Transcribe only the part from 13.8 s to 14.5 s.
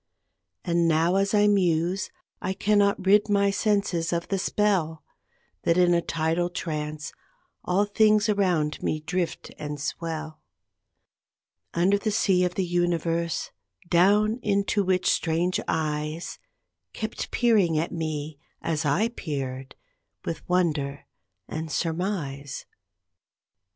down